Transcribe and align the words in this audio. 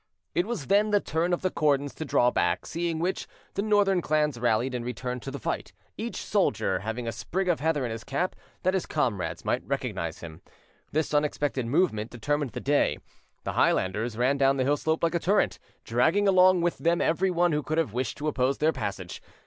It 0.33 0.47
was 0.47 0.65
then 0.65 0.89
the 0.89 0.99
turn 0.99 1.31
of 1.31 1.43
the 1.43 1.51
Cordons 1.51 1.93
to 1.93 2.05
draw 2.05 2.31
back, 2.31 2.65
seeing 2.65 2.97
which, 2.97 3.27
the 3.53 3.61
northern 3.61 4.01
clans 4.01 4.39
rallied 4.39 4.73
and 4.73 4.83
returned 4.83 5.21
to 5.21 5.29
the 5.29 5.37
fight, 5.37 5.73
each 5.95 6.15
soldier 6.15 6.79
having 6.79 7.07
a 7.07 7.11
sprig 7.11 7.47
of 7.47 7.59
heather 7.59 7.85
in 7.85 7.91
his 7.91 8.03
cap 8.03 8.35
that 8.63 8.73
his 8.73 8.87
comrades 8.87 9.45
might 9.45 9.63
recognise 9.63 10.21
him. 10.21 10.41
This 10.91 11.13
unexpected 11.13 11.67
movement 11.67 12.09
determined 12.09 12.53
the 12.53 12.59
day: 12.59 12.97
the 13.43 13.53
Highlanders 13.53 14.17
ran 14.17 14.39
down 14.39 14.57
the 14.57 14.63
hillside 14.63 15.03
like 15.03 15.13
a 15.13 15.19
torrent, 15.19 15.59
dragging 15.83 16.27
along 16.27 16.61
with 16.61 16.79
them 16.79 16.99
everyone 16.99 17.51
who 17.51 17.61
could 17.61 17.77
have 17.77 17.93
wished 17.93 18.17
to 18.17 18.27
oppose 18.27 18.57
their 18.57 18.73
passage. 18.73 19.21